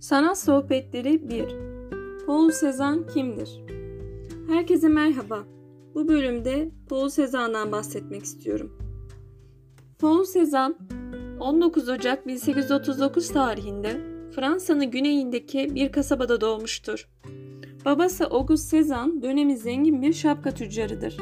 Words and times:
Sanat 0.00 0.38
Sohbetleri 0.38 1.28
1 1.28 1.46
Paul 2.26 2.50
Cézanne 2.50 3.06
kimdir? 3.14 3.60
Herkese 4.48 4.88
merhaba. 4.88 5.44
Bu 5.94 6.08
bölümde 6.08 6.70
Paul 6.88 7.08
Cézanne'dan 7.08 7.72
bahsetmek 7.72 8.24
istiyorum. 8.24 8.78
Paul 9.98 10.24
Cézanne 10.24 10.74
19 11.40 11.88
Ocak 11.88 12.26
1839 12.26 13.28
tarihinde 13.28 14.00
Fransa'nın 14.34 14.90
güneyindeki 14.90 15.74
bir 15.74 15.92
kasabada 15.92 16.40
doğmuştur. 16.40 17.08
Babası 17.84 18.26
Auguste 18.26 18.78
Cézanne 18.78 19.22
dönemi 19.22 19.56
zengin 19.56 20.02
bir 20.02 20.12
şapka 20.12 20.50
tüccarıdır. 20.50 21.16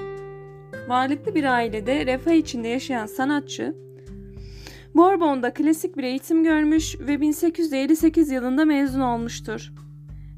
Varlıklı 0.88 1.34
bir 1.34 1.44
ailede 1.44 2.06
refah 2.06 2.32
içinde 2.32 2.68
yaşayan 2.68 3.06
sanatçı 3.06 3.87
Bourbon'da 4.94 5.54
klasik 5.54 5.96
bir 5.96 6.04
eğitim 6.04 6.44
görmüş 6.44 7.00
ve 7.00 7.20
1858 7.20 8.30
yılında 8.30 8.64
mezun 8.64 9.00
olmuştur. 9.00 9.72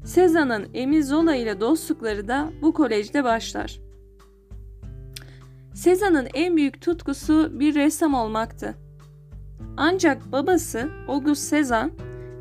Cézanne'ın 0.05 0.67
Emile 0.73 1.03
Zola 1.03 1.35
ile 1.35 1.59
dostlukları 1.59 2.27
da 2.27 2.49
bu 2.61 2.73
kolejde 2.73 3.23
başlar. 3.23 3.79
Cézanne'ın 5.73 6.27
en 6.33 6.57
büyük 6.57 6.81
tutkusu 6.81 7.59
bir 7.59 7.75
ressam 7.75 8.13
olmaktı. 8.13 8.75
Ancak 9.77 10.31
babası 10.31 10.89
Auguste 11.07 11.57
Cézanne 11.57 11.89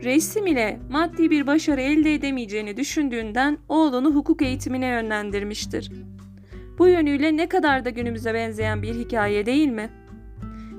resim 0.05 0.47
ile 0.47 0.81
maddi 0.91 1.31
bir 1.31 1.47
başarı 1.47 1.81
elde 1.81 2.15
edemeyeceğini 2.15 2.77
düşündüğünden 2.77 3.59
oğlunu 3.69 4.15
hukuk 4.15 4.43
eğitimine 4.43 4.87
yönlendirmiştir. 4.87 5.93
Bu 6.79 6.89
yönüyle 6.89 7.37
ne 7.37 7.49
kadar 7.49 7.85
da 7.85 7.91
günümüze 7.91 8.35
benzeyen 8.35 8.83
bir 8.83 8.95
hikaye 8.95 9.47
değil 9.47 9.69
mi?'' 9.69 10.10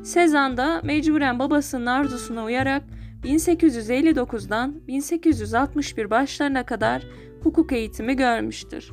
Sezan 0.04 0.57
da 0.57 0.82
mecburen 0.84 1.40
babasının 1.40 1.85
arzusuna 1.85 2.44
uyarak 2.44 2.84
1859'dan 3.24 4.88
1861 4.88 6.10
başlarına 6.10 6.66
kadar 6.66 7.04
hukuk 7.44 7.71
eğitimi 7.71 8.16
görmüştür. 8.16 8.91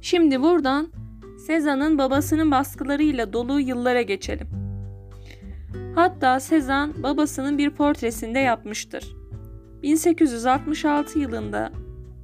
Şimdi 0.00 0.42
buradan 0.42 0.88
Sezan'ın 1.46 1.98
babasının 1.98 2.50
baskılarıyla 2.50 3.32
dolu 3.32 3.60
yıllara 3.60 4.02
geçelim. 4.02 4.48
Hatta 5.94 6.40
Sezan 6.40 7.02
babasının 7.02 7.58
bir 7.58 7.70
portresinde 7.70 8.38
yapmıştır. 8.38 9.16
1866 9.82 11.18
yılında 11.18 11.72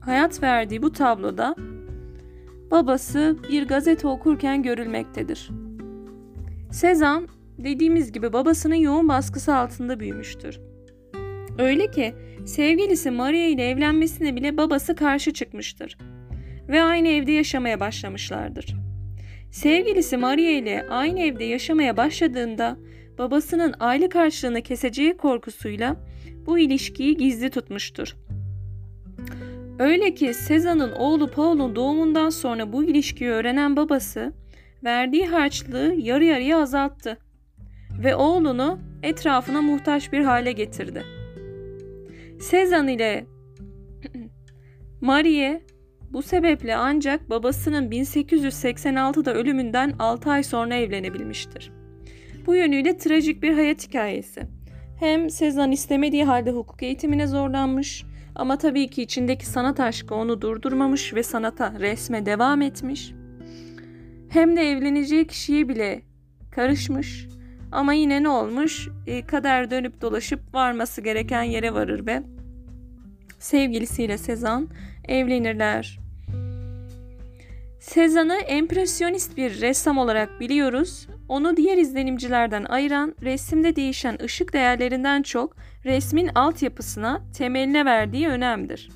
hayat 0.01 0.43
verdiği 0.43 0.83
bu 0.83 0.93
tabloda 0.93 1.55
babası 2.71 3.37
bir 3.51 3.69
gazete 3.69 4.09
okurken 4.09 4.63
görülmektedir. 4.63 5.51
Sezan 6.73 7.29
dediğimiz 7.59 8.13
gibi 8.13 8.33
babasının 8.33 8.75
yoğun 8.75 9.09
baskısı 9.09 9.55
altında 9.55 10.01
büyümüştür. 10.01 10.61
Öyle 11.59 11.91
ki 11.91 12.15
sevgilisi 12.47 13.11
Maria 13.11 13.47
ile 13.47 13.69
evlenmesine 13.69 14.37
bile 14.37 14.57
babası 14.57 14.95
karşı 14.95 15.33
çıkmıştır 15.33 15.99
ve 16.69 16.83
aynı 16.83 17.09
evde 17.09 17.33
yaşamaya 17.33 17.81
başlamışlardır. 17.81 18.77
Sevgilisi 19.51 20.17
Maria 20.17 20.51
ile 20.51 20.87
aynı 20.91 21.21
evde 21.21 21.45
yaşamaya 21.45 21.97
başladığında 21.97 22.77
babasının 23.19 23.75
aylık 23.81 24.15
harçlığını 24.15 24.63
keseceği 24.63 25.17
korkusuyla 25.17 25.97
bu 26.47 26.59
ilişkiyi 26.59 27.17
gizli 27.17 27.51
tutmuştur. 27.51 28.17
Öyle 29.79 30.15
ki 30.15 30.35
Sezan'ın 30.35 30.93
oğlu 30.93 31.31
Paul'un 31.31 31.77
doğumundan 31.77 32.31
sonra 32.31 32.73
bu 32.73 32.85
ilişkiyi 32.85 33.31
öğrenen 33.31 33.77
babası 33.77 34.33
verdiği 34.85 35.27
harçlığı 35.27 35.95
yarı 35.99 36.25
yarıya 36.25 36.59
azalttı 36.59 37.19
ve 38.03 38.15
oğlunu 38.15 38.79
etrafına 39.03 39.63
muhtaç 39.63 40.13
bir 40.13 40.25
hale 40.25 40.53
getirdi. 40.53 41.05
Sezan 42.41 42.89
ile 42.89 43.27
Marie 45.01 45.63
bu 46.13 46.23
sebeple 46.23 46.77
ancak 46.77 47.31
babasının 47.31 47.91
1886'da 47.91 49.35
ölümünden 49.35 49.95
6 49.99 50.31
ay 50.31 50.43
sonra 50.43 50.75
evlenebilmiştir. 50.75 51.73
Bu 52.47 52.55
yönüyle 52.55 52.97
trajik 52.97 53.43
bir 53.43 53.55
hayat 53.55 53.89
hikayesi. 53.89 54.43
Hem 55.01 55.31
Sezan 55.31 55.73
istemediği 55.73 56.25
halde 56.25 56.51
hukuk 56.51 56.83
eğitimine 56.83 57.27
zorlanmış 57.27 58.05
ama 58.35 58.59
tabii 58.59 58.89
ki 58.89 59.03
içindeki 59.03 59.47
sanat 59.47 59.81
aşkı 59.81 60.15
onu 60.15 60.41
durdurmamış 60.41 61.15
ve 61.15 61.23
sanata, 61.23 61.75
resme 61.81 62.27
devam 62.27 62.63
etmiş 62.63 63.13
hem 64.29 64.57
de 64.57 64.71
evleneceği 64.71 65.27
kişiye 65.27 65.69
bile 65.69 66.03
karışmış. 66.51 67.29
Ama 67.73 67.93
yine 67.93 68.23
ne 68.23 68.29
olmuş? 68.29 68.89
E, 69.07 69.27
kader 69.27 69.71
dönüp 69.71 70.01
dolaşıp 70.01 70.55
varması 70.55 71.01
gereken 71.01 71.43
yere 71.43 71.75
varır 71.75 72.07
ve 72.07 72.23
sevgilisiyle 73.39 74.19
Sezan 74.19 74.69
evlenirler. 75.09 75.99
Sezan'ı 77.81 78.35
empresyonist 78.35 79.37
bir 79.37 79.61
ressam 79.61 79.99
olarak 79.99 80.41
biliyoruz. 80.41 81.09
Onu 81.29 81.57
diğer 81.57 81.77
izlenimcilerden 81.77 82.65
ayıran 82.65 83.15
resimde 83.23 83.77
değişen 83.77 84.19
ışık 84.23 84.53
değerlerinden 84.53 85.23
çok 85.23 85.57
resmin 85.85 86.29
altyapısına, 86.35 87.23
temeline 87.39 87.85
verdiği 87.85 88.29
önemdir. 88.29 88.91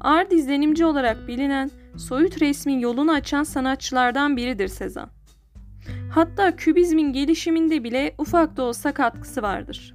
Art 0.00 0.32
izlenimci 0.32 0.84
olarak 0.84 1.28
bilinen 1.28 1.70
soyut 1.98 2.42
resmin 2.42 2.78
yolunu 2.78 3.12
açan 3.12 3.42
sanatçılardan 3.42 4.36
biridir 4.36 4.68
Sezan. 4.68 5.10
Hatta 6.10 6.56
kübizmin 6.56 7.12
gelişiminde 7.12 7.84
bile 7.84 8.14
ufak 8.18 8.56
da 8.56 8.62
olsa 8.62 8.94
katkısı 8.94 9.42
vardır. 9.42 9.94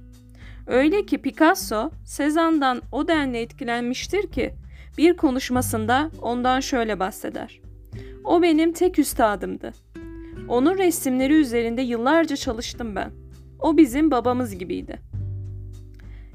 Öyle 0.66 1.06
ki 1.06 1.18
Picasso 1.18 1.90
Sezan'dan 2.04 2.82
o 2.92 3.08
denli 3.08 3.38
etkilenmiştir 3.38 4.30
ki 4.30 4.54
bir 4.98 5.16
konuşmasında 5.16 6.10
ondan 6.22 6.60
şöyle 6.60 7.00
bahseder. 7.00 7.60
O 8.24 8.42
benim 8.42 8.72
tek 8.72 8.98
üstadımdı. 8.98 9.72
Onun 10.48 10.78
resimleri 10.78 11.32
üzerinde 11.32 11.82
yıllarca 11.82 12.36
çalıştım 12.36 12.96
ben. 12.96 13.10
O 13.60 13.76
bizim 13.76 14.10
babamız 14.10 14.58
gibiydi. 14.58 15.00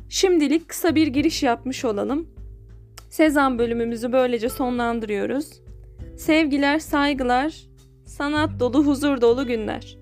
Şimdilik 0.10 0.70
kısa 0.70 0.96
bir 0.96 1.08
giriş 1.08 1.44
yapmış 1.44 1.86
olalım. 1.86 2.37
Sezan 3.18 3.60
bölümümüzü 3.60 4.12
böylece 4.12 4.50
sonlandırıyoruz. 4.50 5.62
Sevgiler, 6.18 6.80
saygılar, 6.80 7.68
sanat 8.06 8.60
dolu, 8.60 8.86
huzur 8.86 9.22
dolu 9.22 9.48
günler. 9.48 9.98